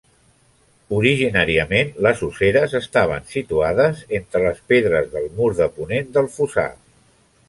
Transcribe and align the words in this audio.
Originàriament 0.99 1.91
les 2.07 2.23
osseres 2.27 2.73
estaven 2.79 3.27
situades 3.33 4.01
entre 4.21 4.41
les 4.45 4.63
pedres 4.73 5.13
del 5.13 5.29
mur 5.37 5.51
de 5.61 5.69
ponent 5.77 6.11
del 6.17 6.31
fossar. 6.39 6.67